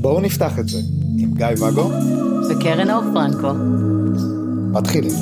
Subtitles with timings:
[0.00, 0.78] בואו נפתח את זה
[1.18, 1.90] עם גיא ואגו
[2.50, 3.52] וקרן אור פרנקו.
[4.72, 5.12] מתחילים.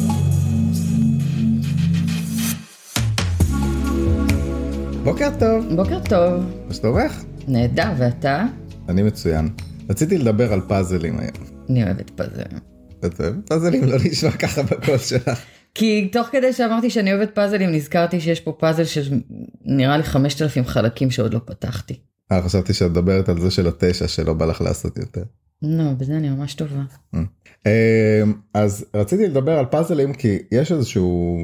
[5.04, 6.44] בוקר טוב, בוקר טוב.
[6.68, 7.22] מה שלומך?
[7.48, 8.44] נהדר, ואתה?
[8.88, 9.48] אני מצוין.
[9.90, 11.46] רציתי לדבר על פאזלים היום.
[11.70, 12.58] אני אוהבת פאזלים.
[13.06, 13.84] את אוהבת פאזלים?
[13.84, 15.40] לא נשמע ככה בקול שלך.
[15.78, 19.20] כי תוך כדי שאמרתי שאני אוהבת פאזלים, נזכרתי שיש פה פאזל של
[19.64, 22.00] נראה לי 5,000 חלקים שעוד לא פתחתי.
[22.32, 25.22] אה, חשבתי שאת מדברת על זה של התשע שלא בא לך לעשות יותר.
[25.62, 26.82] לא, בזה אני ממש טובה.
[27.14, 31.38] אמ, אז רציתי לדבר על פאזלים כי יש איזשהו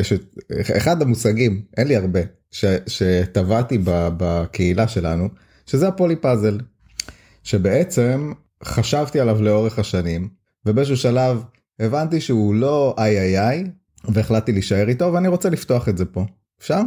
[0.00, 0.24] יש את
[0.76, 5.28] אחד המושגים אין לי הרבה ש, שטבעתי ב- בקהילה שלנו
[5.66, 6.58] שזה הפולי פאזל
[7.42, 8.32] שבעצם
[8.64, 10.28] חשבתי עליו לאורך השנים
[10.66, 11.42] ובאיזשהו שלב
[11.80, 13.64] הבנתי שהוא לא איי איי איי
[14.04, 16.24] והחלטתי להישאר איתו ואני רוצה לפתוח את זה פה
[16.60, 16.80] אפשר?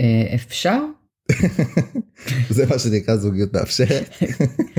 [0.00, 0.78] אה, אפשר?
[2.56, 4.08] זה מה שנקרא זוגיות מאפשרת.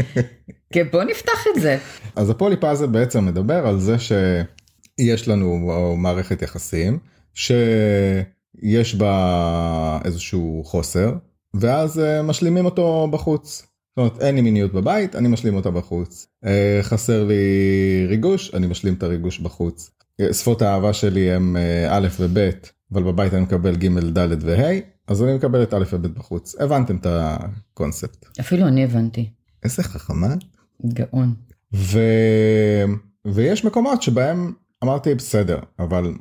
[0.73, 1.77] כן, בוא נפתח את זה.
[2.15, 5.57] אז הפולי פאזל בעצם מדבר על זה שיש לנו
[5.97, 6.99] מערכת יחסים
[7.33, 11.13] שיש בה איזשהו חוסר
[11.53, 13.66] ואז אה, משלימים אותו בחוץ.
[13.97, 16.27] זאת אומרת אין לי מיניות בבית אני משלים אותה בחוץ.
[16.45, 19.91] אה, חסר לי ריגוש אני משלים את הריגוש בחוץ.
[20.21, 22.49] אה, שפות האהבה שלי הם אה, א' וב'
[22.93, 26.55] אבל בבית אני מקבל ג' ד' וה' אז אני מקבל את א' וב' בחוץ.
[26.59, 28.39] הבנתם את הקונספט.
[28.39, 29.29] אפילו אני הבנתי.
[29.63, 30.35] איזה חכמה.
[30.85, 31.33] גאון.
[31.75, 31.99] ו...
[33.25, 34.53] ויש מקומות שבהם
[34.83, 36.13] אמרתי בסדר אבל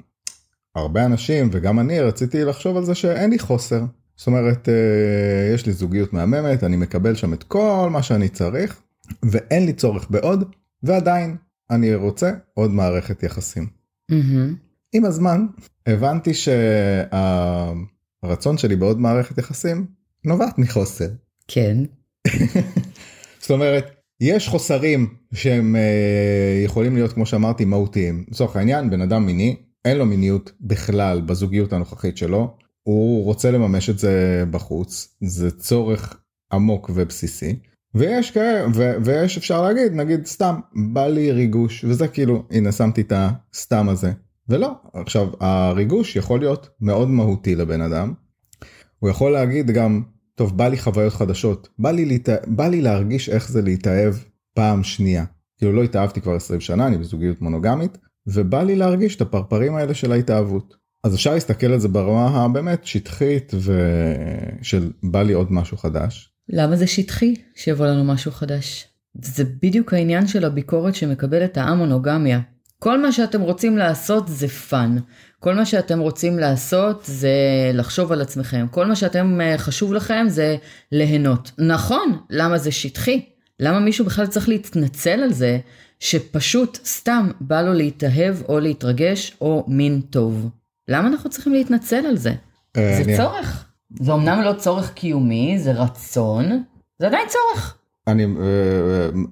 [0.75, 3.81] הרבה אנשים וגם אני רציתי לחשוב על זה שאין לי חוסר.
[4.17, 8.81] זאת אומרת אה, יש לי זוגיות מהממת אני מקבל שם את כל מה שאני צריך
[9.23, 11.37] ואין לי צורך בעוד ועדיין
[11.71, 13.67] אני רוצה עוד מערכת יחסים.
[14.09, 14.55] מהמם.
[14.93, 15.47] עם הזמן
[15.87, 17.39] הבנתי שהרצון
[18.59, 19.87] שלי בעוד מערכת יחסים
[20.25, 21.09] נובעת מחוסר.
[21.49, 21.79] כן.
[23.41, 29.27] זאת אומרת יש חוסרים שהם אה, יכולים להיות כמו שאמרתי מהותיים לצורך העניין בן אדם
[29.27, 35.51] מיני אין לו מיניות בכלל בזוגיות הנוכחית שלו הוא רוצה לממש את זה בחוץ זה
[35.51, 36.21] צורך
[36.53, 37.59] עמוק ובסיסי
[37.95, 38.67] ויש כאלה
[39.05, 40.55] ויש אפשר להגיד נגיד סתם
[40.93, 44.13] בא לי ריגוש וזה כאילו הנה שמתי את הסתם הזה.
[44.49, 48.13] ולא עכשיו הריגוש יכול להיות מאוד מהותי לבן אדם.
[48.99, 50.03] הוא יכול להגיד גם
[50.35, 51.69] טוב בא לי חוויות חדשות.
[51.79, 52.29] בא לי להת...
[52.47, 54.15] בא לי להרגיש איך זה להתאהב
[54.55, 55.25] פעם שנייה.
[55.59, 59.95] כאילו לא התאהבתי כבר 20 שנה אני בזוגיות מונוגמית ובא לי להרגיש את הפרפרים האלה
[59.95, 65.77] של ההתאהבות אז אפשר להסתכל על זה ברמה הבאמת שטחית ושל בא לי עוד משהו
[65.77, 68.89] חדש למה זה שטחי שיבוא לנו משהו חדש?
[69.23, 72.41] זה בדיוק העניין של הביקורת שמקבלת המונוגמיה.
[72.79, 74.97] כל מה שאתם רוצים לעשות זה fun.
[75.41, 77.31] כל מה שאתם רוצים לעשות זה
[77.75, 78.67] לחשוב על עצמכם.
[78.71, 80.57] כל מה שאתם אה, חשוב לכם זה
[80.93, 81.51] ליהנות.
[81.59, 83.25] נכון, למה זה שטחי?
[83.61, 85.59] למה מישהו בכלל צריך להתנצל על זה
[86.01, 90.51] שפשוט סתם בא לו להתאהב או להתרגש או מין טוב?
[90.89, 92.33] למה אנחנו צריכים להתנצל על זה?
[92.77, 93.67] אה, זה אני- צורך.
[94.01, 96.45] זה אמנם לא צורך קיומי, זה רצון,
[96.99, 97.79] זה עדיין צורך.
[98.09, 98.31] אני אה,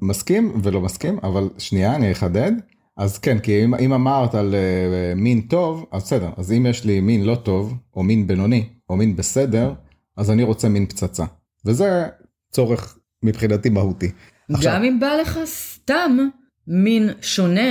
[0.03, 2.53] מסכים ולא מסכים אבל שנייה אני אחדד
[2.97, 6.85] אז כן כי אם, אם אמרת על אה, מין טוב אז בסדר אז אם יש
[6.85, 9.73] לי מין לא טוב או מין בינוני או מין בסדר
[10.17, 11.25] אז אני רוצה מין פצצה
[11.67, 12.07] וזה
[12.53, 14.11] צורך מבחינתי מהותי.
[14.53, 16.19] עכשיו- גם אם בא לך סתם
[16.67, 17.71] מין שונה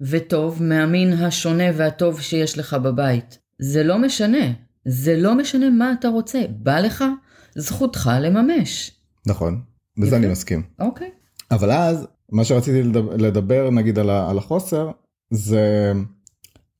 [0.00, 3.38] וטוב מהמין השונה והטוב שיש לך בבית.
[3.58, 4.52] זה לא משנה.
[4.84, 6.42] זה לא משנה מה אתה רוצה.
[6.50, 7.04] בא לך,
[7.56, 8.90] זכותך לממש.
[9.26, 9.60] נכון
[9.98, 10.16] בזה יפה.
[10.16, 11.10] אני מסכים אוקיי.
[11.50, 14.90] אבל אז מה שרציתי לדבר, לדבר נגיד על, ה, על החוסר
[15.30, 15.92] זה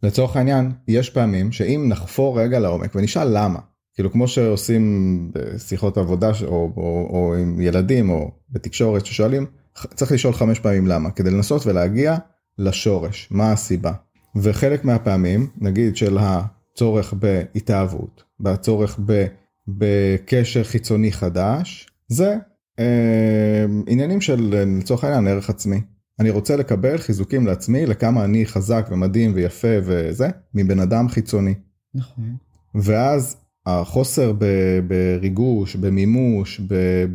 [0.03, 3.59] לצורך העניין יש פעמים שאם נחפור רגע לעומק ונשאל למה
[3.95, 9.47] כאילו כמו שעושים בשיחות עבודה ש- או, או, או עם ילדים או בתקשורת ששואלים
[9.95, 12.17] צריך לשאול חמש פעמים למה כדי לנסות ולהגיע
[12.59, 13.93] לשורש מה הסיבה
[14.37, 19.27] וחלק מהפעמים נגיד של הצורך בהתאהבות בצורך ב,
[19.69, 22.37] בקשר חיצוני חדש זה
[22.79, 25.81] אה, עניינים של לצורך העניין ערך עצמי.
[26.21, 31.55] אני רוצה לקבל חיזוקים לעצמי לכמה אני חזק ומדהים ויפה וזה מבן אדם חיצוני.
[31.95, 32.37] נכון.
[32.75, 33.37] ואז
[33.67, 37.07] החוסר ב- בריגוש, במימוש, ב-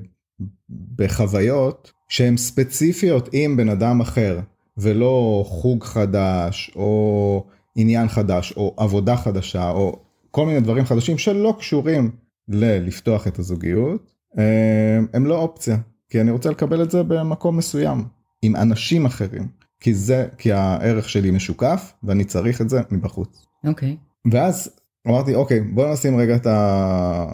[0.95, 4.39] בחוויות שהן ספציפיות עם בן אדם אחר
[4.79, 7.43] ולא חוג חדש או
[7.75, 9.99] עניין חדש או עבודה חדשה או
[10.31, 12.11] כל מיני דברים חדשים שלא קשורים
[12.47, 15.77] ללפתוח את הזוגיות אה, הם לא אופציה
[16.09, 18.03] כי אני רוצה לקבל את זה במקום מסוים
[18.41, 19.47] עם אנשים אחרים
[19.79, 23.45] כי זה כי הערך שלי משוקף ואני צריך את זה מבחוץ.
[23.67, 23.97] אוקיי.
[24.31, 24.69] ואז
[25.07, 27.25] אמרתי אוקיי בוא נשים רגע את, ה...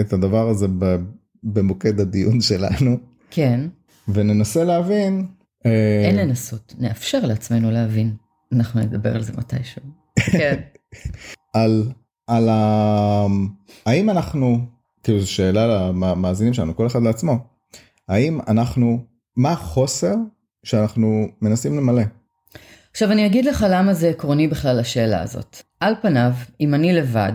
[0.00, 0.96] את הדבר הזה ב...
[1.42, 2.96] במוקד הדיון שלנו
[3.30, 3.60] כן,
[4.08, 5.26] וננסה להבין.
[5.66, 8.16] אה, אין לנסות, נאפשר לעצמנו להבין.
[8.52, 9.82] אנחנו נדבר על זה מתישהו.
[10.32, 10.60] כן.
[11.54, 11.88] על
[12.26, 13.26] על ה...
[13.86, 14.58] האם אנחנו
[15.02, 17.38] כאילו זו שאלה למאזינים שלנו כל אחד לעצמו
[18.08, 19.04] האם אנחנו
[19.36, 20.14] מה החוסר
[20.64, 22.02] שאנחנו מנסים למלא.
[22.90, 25.56] עכשיו אני אגיד לך למה זה עקרוני בכלל השאלה הזאת.
[25.80, 27.32] על פניו, אם אני לבד,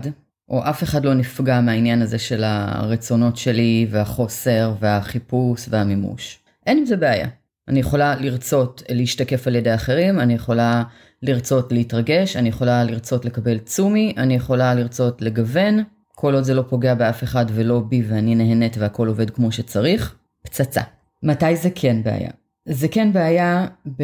[0.48, 6.86] או אף אחד לא נפגע מהעניין הזה של הרצונות שלי והחוסר והחיפוש והמימוש, אין עם
[6.86, 7.28] זה בעיה.
[7.68, 10.82] אני יכולה לרצות להשתקף על ידי אחרים, אני יכולה
[11.22, 15.82] לרצות להתרגש, אני יכולה לרצות לקבל צומי, אני יכולה לרצות לגוון,
[16.14, 20.14] כל עוד זה לא פוגע באף אחד ולא בי ואני נהנית והכל עובד כמו שצריך,
[20.42, 20.82] פצצה.
[21.22, 22.30] מתי זה כן בעיה?
[22.68, 23.66] זה כן בעיה
[23.98, 24.02] ב...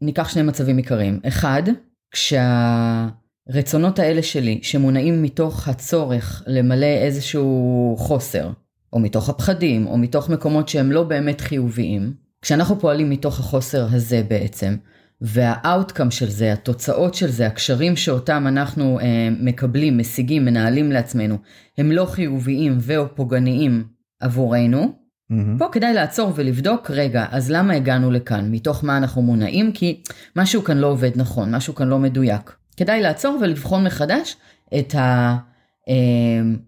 [0.00, 1.20] ניקח שני מצבים עיקריים.
[1.28, 1.62] אחד,
[2.10, 8.50] כשהרצונות האלה שלי, שמונעים מתוך הצורך למלא איזשהו חוסר,
[8.92, 14.22] או מתוך הפחדים, או מתוך מקומות שהם לא באמת חיוביים, כשאנחנו פועלים מתוך החוסר הזה
[14.28, 14.76] בעצם,
[15.20, 21.38] והאאוטקאם של זה, התוצאות של זה, הקשרים שאותם אנחנו אה, מקבלים, משיגים, מנהלים לעצמנו,
[21.78, 23.84] הם לא חיוביים ו/או פוגעניים
[24.20, 24.92] עבורנו,
[25.30, 25.58] מהמם.
[25.58, 28.48] פה כדאי לעצור ולבדוק, רגע, אז למה הגענו לכאן?
[28.50, 29.72] מתוך מה אנחנו מונעים?
[29.72, 30.02] כי
[30.36, 32.56] משהו כאן לא עובד נכון, משהו כאן לא מדויק.
[32.76, 34.36] כדאי לעצור ולבחון מחדש
[34.78, 34.94] את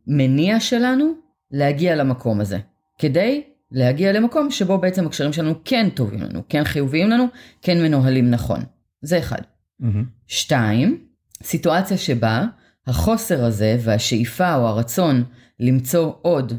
[0.09, 1.13] המניע שלנו
[1.51, 2.59] להגיע למקום הזה.
[2.99, 3.43] כדי
[3.73, 7.27] להגיע למקום שבו בעצם הקשרים שלנו כן טובים לנו, כן חיוביים לנו,
[7.63, 8.61] כן מנוהלים נכון.
[9.03, 9.41] זה אחד.
[9.81, 10.05] מהמם.
[10.27, 10.99] שתיים,
[11.43, 12.45] סיטואציה שבה
[12.87, 15.25] החוסר הזה והשאיפה או הרצון
[15.61, 16.53] למצוא עוד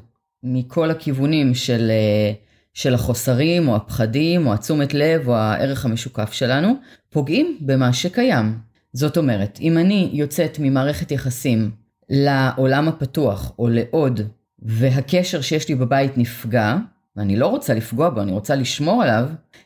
[0.44, 2.34] מכל הכיוונים של, אה,
[2.74, 6.74] של החוסרים או הפחדים או התשומת לב או הערך המשוקף שלנו,
[7.10, 8.58] פוגעים במה שקיים.
[8.94, 11.72] זאת אומרת, אם אני יוצאת ממערכת יחסים
[12.10, 14.22] לעולם הפתוח או לעוד,
[14.60, 16.78] והקשר שיש לי בבית נפגע,
[17.19, 19.25] ואני לא רוצה לפגוע בו, אני רוצה לשמור עליו,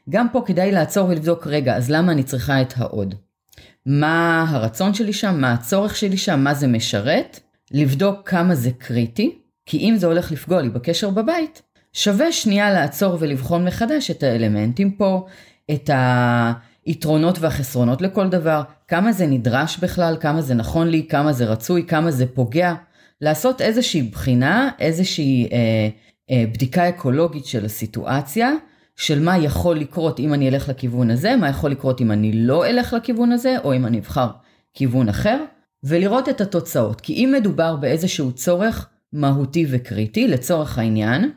[0.09, 3.15] גם פה כדאי לעצור ולבדוק, רגע, אז למה אני צריכה את העוד?
[3.85, 7.39] מה הרצון שלי שם, מה הצורך שלי שם, מה זה משרת,
[7.71, 11.61] לבדוק כמה זה קריטי, כי אם זה הולך לפגוע לי בקשר בבית,
[11.93, 15.25] שווה שנייה לעצור ולבחון מחדש את האלמנטים פה,
[15.71, 15.89] את
[16.85, 21.85] היתרונות והחסרונות לכל דבר, כמה זה נדרש בכלל, כמה זה נכון לי, כמה זה רצוי,
[21.87, 22.73] כמה זה פוגע,
[23.21, 25.89] לעשות איזושהי בחינה, איזושהי אה,
[26.31, 28.51] בדיקה אקולוגית של הסיטואציה,
[28.95, 32.65] של מה יכול לקרות אם אני אלך לכיוון הזה, מה יכול לקרות אם אני לא
[32.65, 34.27] אלך לכיוון הזה, או אם אני אבחר
[34.73, 35.43] כיוון אחר,
[35.83, 37.01] ולראות את התוצאות.
[37.01, 41.31] כי אם מדובר באיזשהו צורך מהותי וקריטי, לצורך העניין,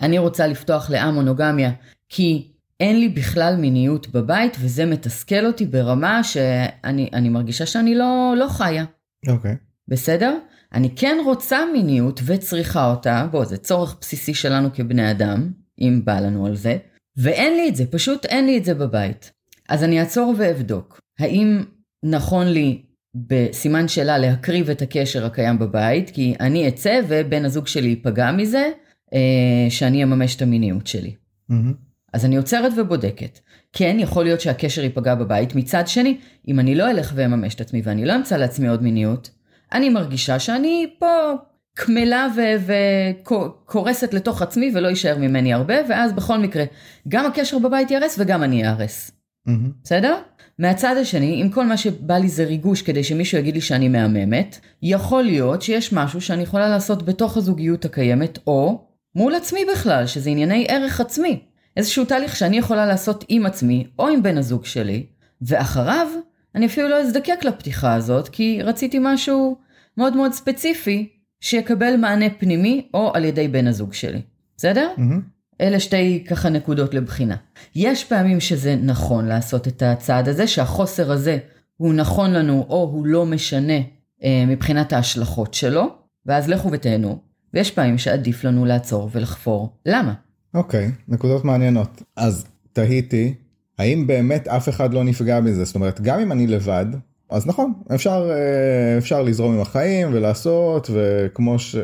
[0.00, 1.70] אני רוצה לפתוח לאמונוגמיה
[2.08, 8.34] כי אין לי בכלל מיניות בבית, וזה מתסכל אותי ברמה שאני אני מרגישה שאני לא,
[8.36, 8.84] לא חיה.
[9.28, 9.56] אוקיי.
[9.88, 10.38] בסדר?
[10.72, 16.20] אני כן רוצה מיניות וצריכה אותה, בוא, זה צורך בסיסי שלנו כבני אדם, אם בא
[16.20, 16.76] לנו על זה,
[17.16, 19.32] ואין לי את זה, פשוט אין לי את זה בבית.
[19.68, 21.64] אז אני אעצור ואבדוק, האם
[22.04, 22.82] נכון לי
[23.14, 28.70] בסימן שאלה להקריב את הקשר הקיים בבית, כי אני אצא ובן הזוג שלי ייפגע מזה,
[29.14, 31.14] אה, שאני אממש את המיניות שלי.
[31.48, 31.74] מהמם.
[32.12, 33.38] אז אני עוצרת ובודקת.
[33.72, 35.54] כן, יכול להיות שהקשר ייפגע בבית.
[35.54, 36.18] מצד שני,
[36.48, 39.30] אם אני לא אלך ואממש את עצמי ואני לא אמצא לעצמי עוד מיניות,
[39.72, 41.32] אני מרגישה שאני פה
[41.74, 42.26] קמלה
[42.66, 46.64] וקורסת לתוך עצמי ולא יישאר ממני הרבה, ואז בכל מקרה,
[47.08, 49.10] גם הקשר בבית ייהרס וגם אני איהרס.
[49.46, 49.70] מהמם.
[49.84, 50.16] בסדר?
[50.58, 54.58] מהצד השני, אם כל מה שבא לי זה ריגוש כדי שמישהו יגיד לי שאני מהממת,
[54.82, 58.84] יכול להיות שיש משהו שאני יכולה לעשות בתוך הזוגיות הקיימת, או
[59.14, 61.40] מול עצמי בכלל, שזה ענייני ערך עצמי.
[61.76, 65.06] איזשהו תהליך שאני יכולה לעשות עם עצמי, או עם בן הזוג שלי,
[65.42, 66.06] ואחריו,
[66.54, 69.56] אני אפילו לא אזדקק לפתיחה הזאת, כי רציתי משהו
[69.96, 71.08] מאוד מאוד ספציפי,
[71.40, 74.22] שיקבל מענה פנימי, או על ידי בן הזוג שלי.
[74.56, 74.88] בסדר?
[74.96, 75.20] מהמם.
[75.60, 77.36] אלה שתי ככה נקודות לבחינה.
[77.74, 81.38] יש פעמים שזה נכון לעשות את הצעד הזה, שהחוסר הזה
[81.76, 83.78] הוא נכון לנו או הוא לא משנה
[84.24, 85.88] אה, מבחינת ההשלכות שלו,
[86.26, 87.18] ואז לכו ותהנו.
[87.54, 89.76] ויש פעמים שעדיף לנו לעצור ולחפור.
[89.86, 90.14] למה?
[90.54, 92.02] אוקיי, נקודות מעניינות.
[92.16, 93.34] אז תהיתי,
[93.80, 95.64] האם באמת אף אחד לא נפגע מזה?
[95.64, 96.86] זאת אומרת, גם אם אני לבד,
[97.30, 101.76] אז נכון, אפשר, אה, אפשר לזרום עם החיים ולעשות, וכמו ש...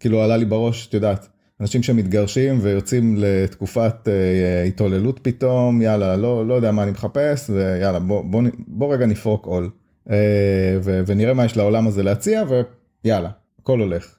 [0.00, 1.28] כאילו עלה לי בראש, את יודעת,
[1.60, 7.98] אנשים שמתגרשים ויוצאים לתקופת אה, התעוללות פתאום, יאללה, לא, לא יודע מה אני מחפש, ויאללה,
[7.98, 9.70] בוא, בוא, בוא רגע נפרוק עול.
[10.10, 10.16] אה,
[10.82, 12.42] ו- ונראה מה יש לעולם הזה להציע,
[13.04, 14.14] ויאללה, הכל הולך.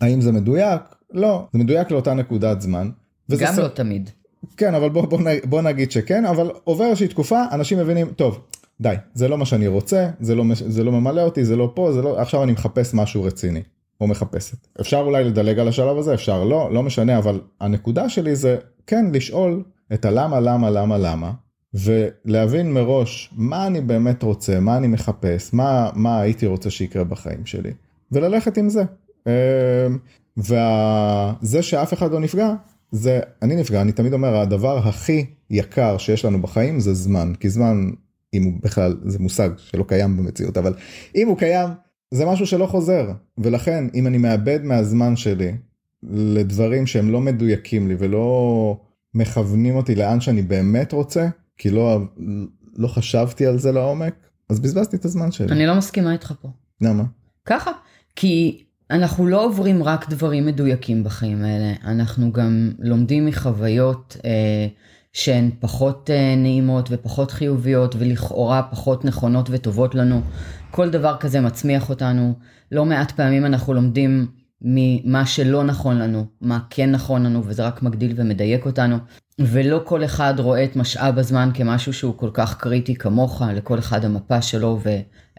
[0.00, 0.80] האם זה מדויק?
[1.12, 2.90] לא, זה מדויק לאותה נקודת זמן.
[3.30, 4.10] גם ס- לא תמיד.
[4.56, 8.40] כן, אבל בוא, בוא, בוא נגיד שכן, אבל עובר איזושהי תקופה, אנשים מבינים, טוב,
[8.80, 11.92] די, זה לא מה שאני רוצה, זה לא, זה לא ממלא אותי, זה לא פה,
[11.92, 13.62] זה לא, עכשיו אני מחפש משהו רציני,
[14.00, 14.66] או מחפשת.
[14.80, 19.04] אפשר אולי לדלג על השלב הזה, אפשר לא, לא משנה, אבל הנקודה שלי זה כן
[19.12, 19.62] לשאול
[19.92, 21.32] את הלמה, למה, למה, למה,
[21.74, 27.46] ולהבין מראש מה אני באמת רוצה, מה אני מחפש, מה, מה הייתי רוצה שיקרה בחיים
[27.46, 27.72] שלי,
[28.12, 28.82] וללכת עם זה.
[29.26, 29.98] אמ,
[30.38, 32.54] וזה שאף אחד לא נפגע,
[32.92, 37.48] זה, אני נפגע, אני תמיד אומר, הדבר הכי יקר שיש לנו בחיים זה זמן, כי
[37.48, 37.90] זמן,
[38.34, 40.74] אם הוא בכלל, זה מושג שלא קיים במציאות, אבל
[41.14, 41.68] אם הוא קיים,
[42.10, 45.52] זה משהו שלא חוזר, ולכן אם אני מאבד מהזמן שלי
[46.12, 48.80] לדברים שהם לא מדויקים לי ולא
[49.14, 51.28] מכוונים אותי לאן שאני באמת רוצה,
[51.58, 52.00] כי לא,
[52.76, 54.14] לא חשבתי על זה לעומק,
[54.48, 55.52] אז בזבזתי את הזמן שלי.
[55.52, 56.48] אני לא מסכימה איתך פה.
[56.80, 57.04] למה?
[57.44, 57.70] ככה,
[58.16, 64.66] כי אנחנו לא עוברים רק דברים מדויקים בחיים האלה, אנחנו גם לומדים מחוויות אה,
[65.12, 70.20] שהן פחות אה, נעימות ופחות חיוביות ולכאורה פחות נכונות וטובות לנו.
[70.70, 72.34] כל דבר כזה מצמיח אותנו.
[72.72, 74.26] לא מעט פעמים אנחנו לומדים
[74.62, 78.96] ממה שלא נכון לנו, מה כן נכון לנו, וזה רק מגדיל ומדייק אותנו.
[79.38, 84.04] ולא כל אחד רואה את משאב הזמן כמשהו שהוא כל כך קריטי כמוך, לכל אחד
[84.04, 84.80] המפה שלו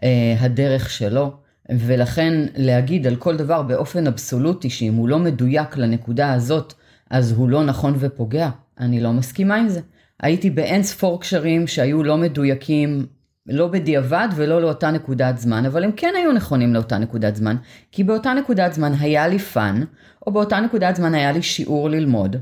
[0.02, 1.47] והדרך שלו.
[1.70, 6.74] ולכן להגיד על כל דבר באופן אבסולוטי שאם הוא לא מדויק לנקודה הזאת,
[7.10, 9.80] אז הוא לא נכון ופוגע, אני לא מסכימה עם זה.
[10.22, 13.06] הייתי באין ספור קשרים שהיו לא מדויקים,
[13.46, 17.56] לא בדיעבד ולא לאותה נקודת זמן, אבל הם כן היו נכונים לאותה נקודת זמן,
[17.92, 19.82] כי באותה נקודת זמן היה לי fun,
[20.26, 22.36] או באותה נקודת זמן היה לי שיעור ללמוד,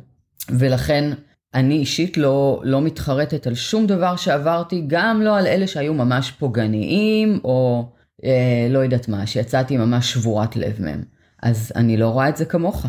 [0.51, 1.13] ולכן
[1.55, 6.31] אני אישית לא, לא מתחרטת על שום דבר שעברתי, גם לא על אלה שהיו ממש
[6.31, 7.89] פוגעניים, או
[8.27, 11.03] אה, לא יודעת מה, שיצאתי ממש שבורת לב מהם.
[11.43, 12.87] אז אני לא רואה את זה כמוך.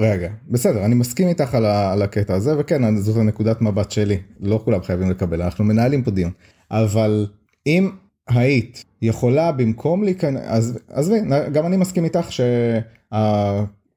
[0.00, 4.18] רגע, בסדר, אני מסכים איתך על, ה, על הקטע הזה, וכן, זאת הנקודת מבט שלי,
[4.40, 6.30] לא כולם חייבים לקבל, אנחנו מנהלים פה דיון.
[6.70, 7.26] אבל
[7.66, 7.90] אם
[8.28, 11.20] היית יכולה במקום להיכנס, אז עזבי,
[11.52, 12.28] גם אני מסכים איתך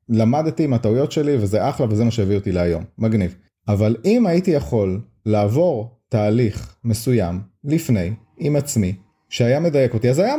[0.10, 3.36] שלמדתי הטעויות שלי וזה אחלה וזה מה שהביא אותי להיום, מגניב.
[3.68, 8.96] אבל אם הייתי יכול לעבור תהליך מסוים לפני, עם עצמי,
[9.29, 10.36] שהיה מדייק אותי, אז היה,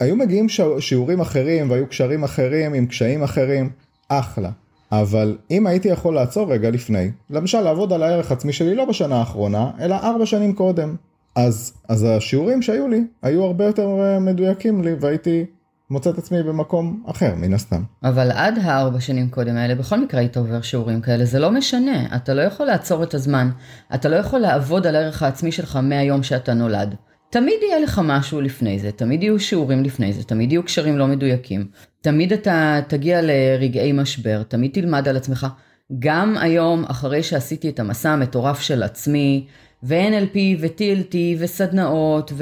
[0.00, 0.46] היו מגיעים
[0.78, 3.70] שיעורים אחרים והיו קשרים אחרים עם קשיים אחרים,
[4.08, 4.50] אחלה.
[4.92, 9.16] אבל אם הייתי יכול לעצור רגע לפני, למשל לעבוד על הערך עצמי שלי לא בשנה
[9.16, 10.96] האחרונה, אלא ארבע שנים קודם,
[11.36, 15.46] אז, אז השיעורים שהיו לי היו הרבה יותר אה, מדויקים לי והייתי
[15.90, 17.82] מוצא את עצמי במקום אחר מן הסתם.
[18.04, 22.16] אבל עד הארבע שנים קודם האלה בכל מקרה היית עובר שיעורים כאלה זה לא משנה
[22.16, 23.50] אתה לא יכול לעצור את הזמן
[23.94, 26.94] אתה לא יכול לעבוד על הערך העצמי שלך מהיום שאתה נולד.
[27.36, 31.06] תמיד יהיה לך משהו לפני זה, תמיד יהיו שיעורים לפני זה, תמיד יהיו קשרים לא
[31.06, 31.68] מדויקים,
[32.00, 35.46] תמיד אתה תגיע לרגעי משבר, תמיד תלמד על עצמך.
[35.98, 39.46] גם היום, אחרי שעשיתי את המסע המטורף של עצמי,
[39.82, 42.32] ו-NLP ו-TLT וסדנאות,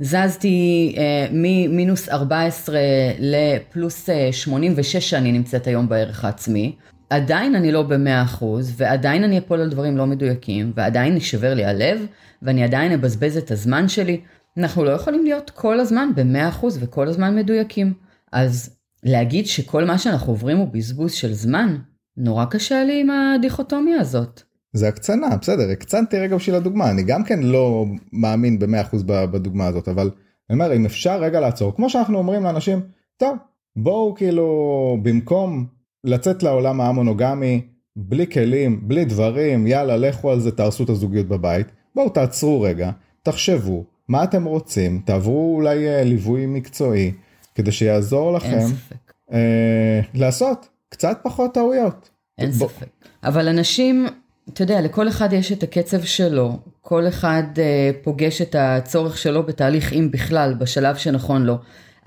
[0.00, 2.78] וזזתי אה, ממינוס 14
[3.18, 6.74] לפלוס אה, 86 שאני נמצאת היום בערך העצמי,
[7.10, 11.64] עדיין אני לא במאה אחוז, ועדיין אני אפול על דברים לא מדויקים, ועדיין יישבר לי
[11.64, 12.06] הלב,
[12.42, 14.20] ואני עדיין אבזבז את הזמן שלי.
[14.56, 17.92] אנחנו לא יכולים להיות כל הזמן במאה אחוז וכל הזמן מדויקים.
[18.32, 21.76] אז להגיד שכל מה שאנחנו עוברים הוא בזבוז של זמן,
[22.16, 24.42] נורא קשה לי עם הדיכוטומיה הזאת.
[24.72, 29.66] זה הקצנה, בסדר, הקצנתי רגע בשביל הדוגמה, אני גם כן לא מאמין במאה אחוז בדוגמה
[29.66, 30.10] הזאת, אבל
[30.50, 32.80] אני אומר, אם אפשר רגע לעצור, כמו שאנחנו אומרים לאנשים,
[33.16, 33.36] טוב,
[33.76, 35.66] בואו כאילו, במקום
[36.04, 37.62] לצאת לעולם המונוגמי,
[37.96, 42.90] בלי כלים, בלי דברים, יאללה, לכו על זה, תהרסו את הזוגיות בבית, בואו תעצרו רגע,
[43.22, 47.12] תחשבו, מה אתם רוצים, תעברו אולי אה, ליווי מקצועי,
[47.54, 48.66] כדי שיעזור לכם
[49.32, 52.10] אה, לעשות קצת פחות טעויות.
[52.38, 52.54] אין ב...
[52.54, 52.86] ספק.
[53.24, 54.06] אבל אנשים,
[54.48, 59.42] אתה יודע, לכל אחד יש את הקצב שלו, כל אחד אה, פוגש את הצורך שלו
[59.42, 61.54] בתהליך, אם בכלל, בשלב שנכון לו.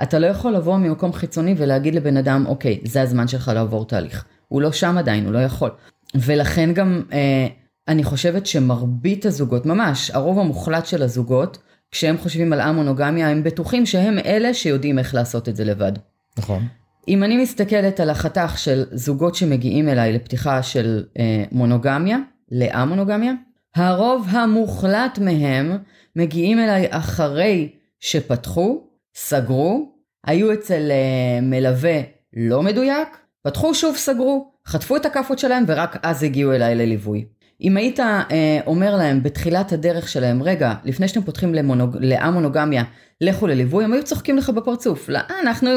[0.03, 4.25] אתה לא יכול לבוא ממקום חיצוני ולהגיד לבן אדם, אוקיי, זה הזמן שלך לעבור תהליך.
[4.47, 5.69] הוא לא שם עדיין, הוא לא יכול.
[6.15, 7.47] ולכן גם אה,
[7.87, 11.57] אני חושבת שמרבית הזוגות, ממש, הרוב המוחלט של הזוגות,
[11.91, 15.91] כשהם חושבים על המונוגמיה, הם בטוחים שהם אלה שיודעים איך לעשות את זה לבד.
[16.37, 16.67] נכון.
[17.07, 22.17] אם אני מסתכלת על החתך של זוגות שמגיעים אליי לפתיחה של אה, מונוגמיה,
[22.51, 23.33] לאמונוגמיה,
[23.75, 25.77] הרוב המוחלט מהם
[26.15, 29.91] מגיעים אליי אחרי שפתחו, סגרו,
[30.27, 32.01] היו אצל אה, מלווה
[32.33, 37.25] לא מדויק, פתחו שוב סגרו, חטפו את הכאפות שלהם ורק אז הגיעו אליי לליווי.
[37.61, 41.97] אם היית אה, אומר להם בתחילת הדרך שלהם, רגע, לפני שאתם פותחים למונוג...
[41.99, 42.83] לאמונוגמיה,
[43.21, 45.09] לכו לליווי, הם היו צוחקים לך בפרצוף.
[45.09, 45.69] לא, אנחנו,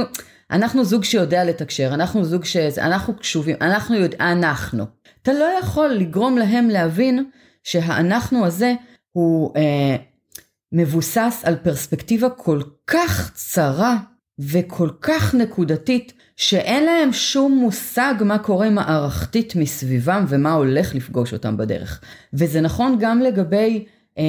[0.51, 2.57] אנחנו זוג שיודע לתקשר, אנחנו זוג ש...
[2.57, 4.85] אנחנו קשובים, אנחנו יודעים, אנחנו.
[5.23, 7.25] אתה לא יכול לגרום להם להבין
[7.63, 8.75] שהאנחנו הזה
[9.13, 9.97] הוא אה,
[10.75, 13.97] מבוסס על פרספקטיבה כל כך צרה
[14.39, 21.57] וכל כך נקודתית, שאין להם שום מושג מה קורה מערכתית מסביבם ומה הולך לפגוש אותם
[21.57, 22.01] בדרך.
[22.33, 23.85] וזה נכון גם לגבי
[24.19, 24.25] אה,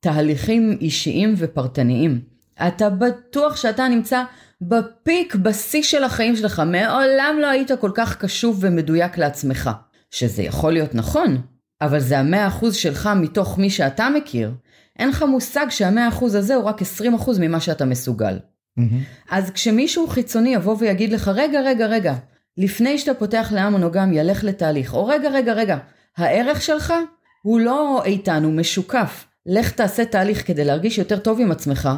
[0.00, 2.20] תהליכים אישיים ופרטניים.
[2.66, 4.22] אתה בטוח שאתה נמצא
[4.60, 9.70] בפיק, בשיא של החיים שלך, מעולם לא היית כל כך קשוב ומדויק לעצמך.
[10.10, 11.40] שזה יכול להיות נכון,
[11.80, 14.52] אבל זה המאה אחוז שלך מתוך מי שאתה מכיר.
[15.00, 18.38] אין לך מושג שהמאה אחוז הזה הוא רק עשרים אחוז ממה שאתה מסוגל.
[18.78, 18.82] Mm-hmm.
[19.30, 22.14] אז כשמישהו חיצוני יבוא ויגיד לך, רגע, רגע, רגע,
[22.56, 25.78] לפני שאתה פותח לאמונוגמיה, לך לתהליך, או רגע, רגע, רגע,
[26.16, 26.94] הערך שלך
[27.42, 29.26] הוא לא איתן, הוא משוקף.
[29.46, 31.88] לך תעשה תהליך כדי להרגיש יותר טוב עם עצמך.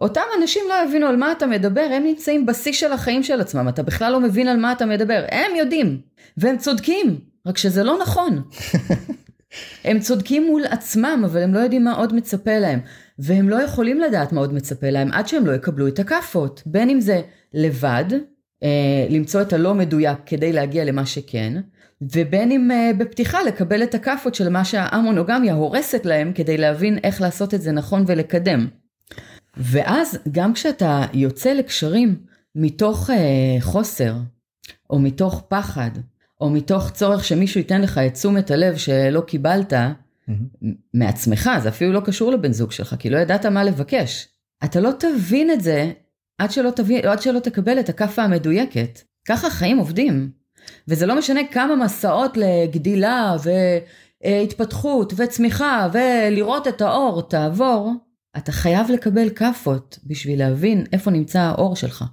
[0.00, 3.68] אותם אנשים לא יבינו על מה אתה מדבר, הם נמצאים בשיא של החיים של עצמם,
[3.68, 6.00] אתה בכלל לא מבין על מה אתה מדבר, הם יודעים,
[6.36, 8.42] והם צודקים, רק שזה לא נכון.
[9.84, 12.80] הם צודקים מול עצמם, אבל הם לא יודעים מה עוד מצפה להם.
[13.18, 16.62] והם לא יכולים לדעת מה עוד מצפה להם עד שהם לא יקבלו את הכאפות.
[16.66, 17.22] בין אם זה
[17.54, 18.04] לבד,
[18.62, 21.60] אה, למצוא את הלא מדויק כדי להגיע למה שכן,
[22.02, 27.20] ובין אם אה, בפתיחה לקבל את הכאפות של מה שהמונוגמיה הורסת להם כדי להבין איך
[27.20, 28.66] לעשות את זה נכון ולקדם.
[29.56, 32.16] ואז גם כשאתה יוצא לקשרים
[32.54, 33.16] מתוך אה,
[33.60, 34.14] חוסר,
[34.90, 35.90] או מתוך פחד,
[36.40, 40.66] או מתוך צורך שמישהו ייתן לך את תשומת הלב שלא קיבלת mm-hmm.
[40.94, 44.28] מעצמך, זה אפילו לא קשור לבן זוג שלך, כי לא ידעת מה לבקש.
[44.64, 45.92] אתה לא תבין את זה
[46.38, 49.00] עד שלא, תבין, עד שלא תקבל את הכאפה המדויקת.
[49.28, 50.30] ככה חיים עובדים.
[50.88, 53.36] וזה לא משנה כמה מסעות לגדילה
[54.24, 57.92] והתפתחות וצמיחה ולראות את האור תעבור,
[58.36, 62.04] אתה חייב לקבל כאפות בשביל להבין איפה נמצא האור שלך.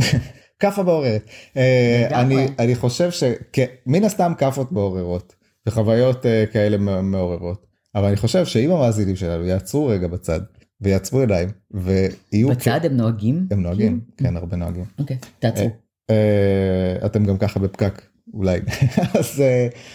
[0.58, 1.26] כאפה מעוררת.
[1.56, 5.34] אה, אני, אני חושב שמן הסתם כאפות מעוררות
[5.66, 7.66] וחוויות אה, כאלה מעוררות.
[7.94, 10.40] אבל אני חושב שאם המאזינים שלנו יעצרו רגע בצד
[10.80, 13.46] ויעצרו ידיים ויהיו בצד הם נוהגים?
[13.50, 14.84] הם נוהגים כן הרבה נוהגים.
[14.98, 15.70] אוקיי תעצרו.
[16.10, 18.02] אה, אתם גם ככה בפקק
[18.34, 18.60] אולי.
[19.20, 19.42] אז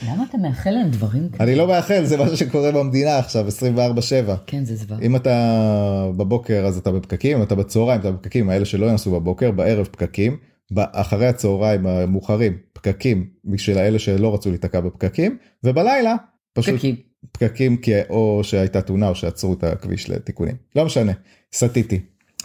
[0.07, 1.43] למה אתה מאחל להם דברים כאלה?
[1.43, 5.01] אני לא מאחל זה מה שקורה במדינה עכשיו 24 7 כן זה זוועה.
[5.01, 8.49] אם אתה בבוקר אז אתה בפקקים אם אתה בצהריים אתה בפקקים.
[8.49, 10.37] האלה שלא ינסו בבוקר בערב פקקים
[10.77, 16.15] אחרי הצהריים המאוחרים פקקים בשביל האלה שלא רצו להיתקע בפקקים ובלילה
[16.53, 16.95] פשוט פקקים,
[17.31, 20.55] פקקים כי או שהייתה תאונה או שעצרו את הכביש לתיקונים.
[20.75, 21.11] לא משנה
[21.53, 21.99] סטיתי.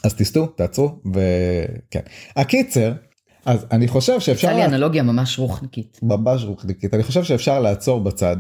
[0.05, 2.01] אז תסטו תעצרו וכן
[2.37, 2.93] הקיצר
[3.45, 6.01] אז אני חושב שאפשר יצא לי אנלוגיה ממש רוחניקית.
[6.03, 6.95] ממש רוחניקית.
[6.95, 8.37] אני חושב שאפשר לעצור בצד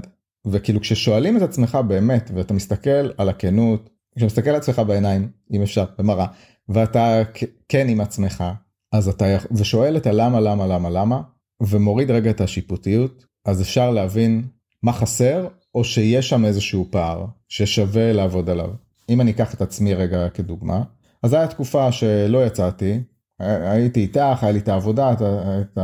[0.46, 5.62] וכאילו כששואלים את עצמך באמת ואתה מסתכל על הכנות כשאתה מסתכל על עצמך בעיניים אם
[5.62, 6.26] אפשר במראה
[6.68, 7.22] ואתה
[7.68, 8.44] כן עם עצמך
[8.92, 11.22] אז אתה ושואל את הלמה למה למה למה
[11.62, 14.42] ומוריד רגע את השיפוטיות אז אפשר להבין
[14.82, 18.70] מה חסר או שיש שם איזשהו פער ששווה לעבוד עליו.
[19.08, 20.82] אם אני אקח את עצמי רגע כדוגמה
[21.22, 23.00] אז הייתה תקופה שלא יצאתי
[23.40, 25.78] הייתי איתך היה לי את העבודה את, את,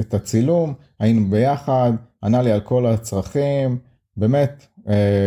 [0.00, 1.92] את הצילום היינו ביחד
[2.24, 3.78] ענה לי על כל הצרכים
[4.16, 4.66] באמת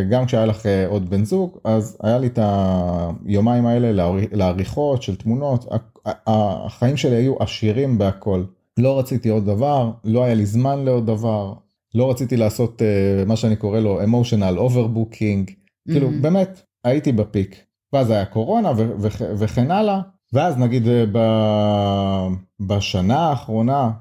[0.10, 5.16] גם כשהיה לך אה, עוד בן זוג אז היה לי את היומיים האלה לעריכות של
[5.16, 5.66] תמונות.
[6.06, 8.44] החיים שלי היו עשירים בהכל.
[8.78, 11.54] לא רציתי עוד דבר לא היה לי זמן לעוד דבר
[11.96, 15.50] לא רציתי לעשות uh, מה שאני קורא לו emotional overbooking.
[15.50, 15.92] mm-hmm.
[15.92, 17.56] כאילו באמת הייתי בפיק.
[17.94, 20.02] ואז היה קורונה ו- ו- וכן הלאה.
[20.34, 22.28] ואז נגיד ב-
[22.60, 23.92] בשנה האחרונה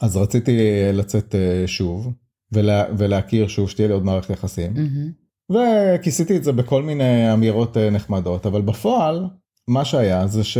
[0.00, 0.58] אז רציתי
[0.92, 1.34] לצאת
[1.66, 2.12] שוב
[2.52, 5.52] ולה- ולהכיר שוב שתהיה לי עוד מערכת יחסים mm-hmm.
[5.54, 9.26] וכיסיתי את זה בכל מיני אמירות uh, נחמדות אבל בפועל
[9.68, 10.58] מה שהיה זה ש...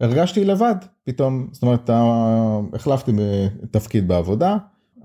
[0.00, 1.90] הרגשתי לבד פתאום זאת אומרת
[2.74, 3.12] החלפתי
[3.70, 4.56] תפקיד בעבודה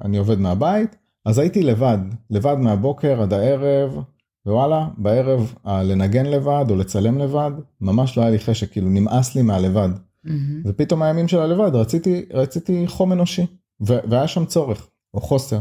[0.01, 1.97] אני עובד מהבית אז הייתי לבד
[2.29, 4.03] לבד מהבוקר עד הערב
[4.45, 9.41] ווואלה בערב לנגן לבד או לצלם לבד ממש לא היה לי חשק כאילו נמאס לי
[9.41, 10.29] מהלבד mm-hmm.
[10.65, 13.45] ופתאום הימים של הלבד רציתי רציתי חום אנושי
[13.79, 15.59] והיה שם צורך או חוסר.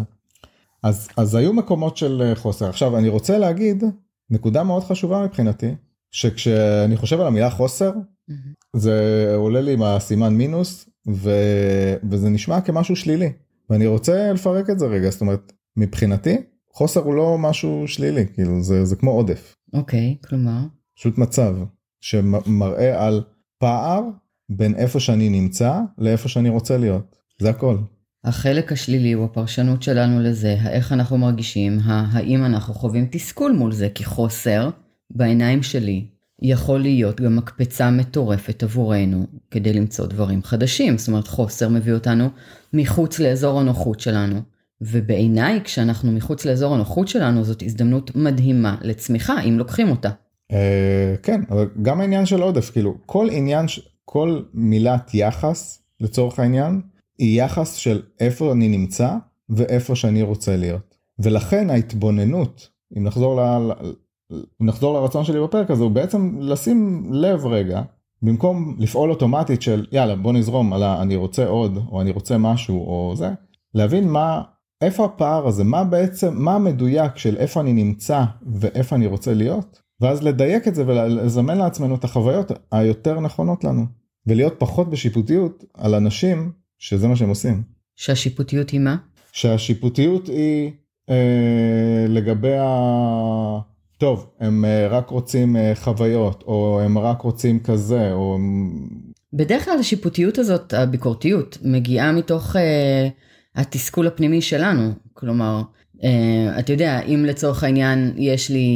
[0.83, 2.69] אז אז היו מקומות של חוסר.
[2.69, 3.85] עכשיו אני רוצה להגיד
[4.31, 5.75] נקודה מאוד חשובה מבחינתי
[6.11, 7.93] שכשאני חושב על המילה חוסר
[8.77, 11.31] זה עולה לי עם הסימן מינוס ו...
[12.11, 13.33] וזה נשמע כמשהו שלילי.
[13.71, 16.37] ואני רוצה לפרק את זה רגע זאת אומרת מבחינתי
[16.73, 19.55] חוסר הוא לא משהו שלילי כאילו זה זה כמו עודף.
[19.73, 20.61] אוקיי okay, כלומר?
[20.97, 21.57] פשוט מצב
[22.01, 23.23] שמראה על
[23.59, 24.03] פער
[24.49, 27.17] בין איפה שאני נמצא לאיפה שאני רוצה להיות.
[27.41, 27.77] זה הכל.
[28.24, 33.88] החלק השלילי הוא הפרשנות שלנו לזה, איך אנחנו מרגישים, האם אנחנו חווים תסכול מול זה,
[33.94, 34.70] כי חוסר
[35.11, 36.07] בעיניים שלי
[36.42, 40.98] יכול להיות גם מקפצה מטורפת עבורנו כדי למצוא דברים חדשים.
[40.98, 42.28] זאת אומרת, חוסר מביא אותנו
[42.72, 44.40] מחוץ לאזור הנוחות שלנו.
[44.81, 50.11] ובעיניי, כשאנחנו מחוץ לאזור הנוחות שלנו, זאת הזדמנות מדהימה לצמיחה, אם לוקחים אותה.
[50.52, 53.66] אה, כן, אבל גם העניין של עודף, כאילו כל עניין,
[54.04, 56.81] כל מילת יחס לצורך העניין,
[57.18, 59.16] היא יחס של איפה אני נמצא
[59.48, 60.96] ואיפה שאני רוצה להיות.
[61.18, 63.70] ולכן ההתבוננות, אם נחזור, ל,
[64.33, 67.83] אם נחזור לרצון שלי בפרק הזה, הוא בעצם לשים לב רגע,
[68.22, 72.38] במקום לפעול אוטומטית של יאללה בוא נזרום על ה- אני רוצה עוד או אני רוצה
[72.38, 73.31] משהו או זה,
[73.74, 74.42] להבין מה,
[74.81, 79.83] איפה הפער הזה, מה בעצם, מה המדויק של איפה אני נמצא ואיפה אני רוצה להיות,
[80.00, 83.85] ואז לדייק את זה ולזמן לעצמנו את החוויות היותר נכונות לנו,
[84.26, 87.62] ולהיות פחות בשיפוטיות על אנשים שזה מה שהם עושים.
[87.97, 88.97] שהשיפוטיות היא מה?
[89.33, 90.71] שהשיפוטיות היא
[91.11, 93.59] אה, לגבי ה...
[93.99, 98.38] טוב, הם אה, רק רוצים אה, חוויות, או הם רק רוצים כזה, או...
[99.33, 103.09] בדרך כלל השיפוטיות הזאת, הביקורתיות, מגיעה מתוך אה,
[103.55, 104.93] התסכול הפנימי שלנו.
[105.14, 105.62] כלומר,
[106.05, 108.69] אה, אתה יודע, אם לצורך העניין יש לי,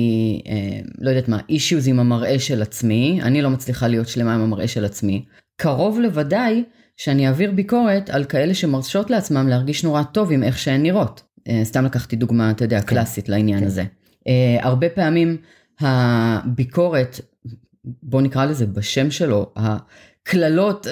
[0.46, 4.40] אה, לא יודעת מה, אישיוז עם המראה של עצמי, אני לא מצליחה להיות שלמה עם
[4.40, 5.24] המראה של עצמי,
[5.56, 6.64] קרוב לוודאי
[7.04, 11.22] שאני אעביר ביקורת על כאלה שמרשות לעצמם להרגיש נורא טוב עם איך שהן נראות.
[11.48, 13.66] אה, סתם לקחתי דוגמה, אתה יודע, קלאסית לעניין כן.
[13.66, 13.84] הזה.
[14.28, 15.36] אה, הרבה פעמים
[15.80, 17.20] הביקורת,
[17.84, 20.86] בוא נקרא לזה בשם שלו, הקללות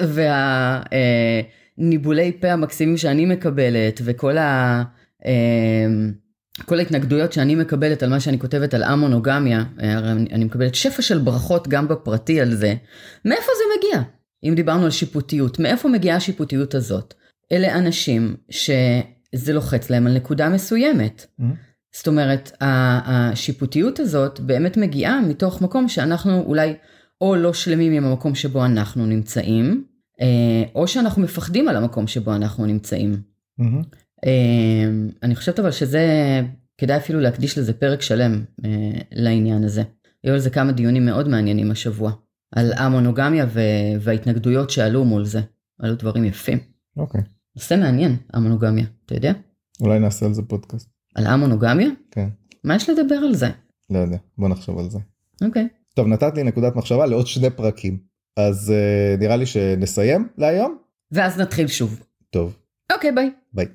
[1.77, 4.83] והניבולי פה המקסימים שאני מקבלת וכל ה...
[5.25, 5.31] אה,
[6.65, 8.89] כל ההתנגדויות שאני מקבלת על מה שאני כותבת על אה,
[9.79, 12.73] אני אני מקבלת שפע של ברכות גם בפרטי על זה,
[13.25, 14.20] מאיפה זה מגיע?
[14.43, 17.13] אם דיברנו על שיפוטיות, מאיפה מגיעה השיפוטיות הזאת?
[17.51, 21.25] אלה אנשים שזה לוחץ להם על נקודה מסוימת.
[21.95, 26.73] זאת אומרת, השיפוטיות הזאת באמת מגיעה מתוך מקום שאנחנו אולי
[27.21, 29.85] או לא שלמים עם המקום שבו אנחנו נמצאים,
[30.21, 33.21] אה, או שאנחנו מפחדים על המקום שבו אנחנו נמצאים.
[33.57, 33.81] מהמם.
[34.25, 34.89] אה,
[35.23, 36.05] אני חושבת אבל שזה,
[36.77, 38.69] כדאי אפילו להקדיש לזה פרק שלם אה,
[39.11, 39.83] לעניין הזה.
[40.23, 42.11] היו על זה כמה דיונים מאוד מעניינים השבוע,
[42.51, 43.45] על המונוגמיה
[44.01, 45.41] וההתנגדויות שעלו מול זה.
[45.79, 46.59] עלו דברים יפים.
[46.97, 47.21] אוקיי,
[47.55, 49.33] נושא מעניין, המונוגמיה, אתה יודע?
[49.81, 50.89] אולי נעשה על זה פודקאסט.
[51.15, 51.89] על המונוגמיה?
[52.11, 52.29] כן,
[52.63, 53.49] מה יש לדבר על זה?
[53.89, 54.99] לא יודע, בוא נחשוב על זה.
[55.45, 55.67] אוקיי.
[55.93, 57.97] טוב, נתת לי נקודת מחשבה לעוד שני פרקים,
[58.37, 60.77] אז אה, נראה לי שנסיים להיום?
[61.11, 62.03] ואז נתחיל שוב.
[62.29, 62.57] טוב,
[62.93, 63.31] אוקיי, ביי.
[63.53, 63.65] ביי.